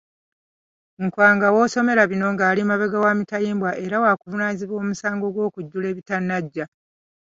Nkwanga 1.05 1.47
w'osomera 1.55 2.03
bino 2.11 2.27
ng'ali 2.33 2.61
mabega 2.69 2.97
wa 3.05 3.11
mitayimbwa 3.19 3.71
era 3.85 3.95
waakuvunaanibwa 4.03 4.75
omusango 4.83 5.25
gw'okujjula 5.33 5.85
ebitanaggya. 5.89 6.65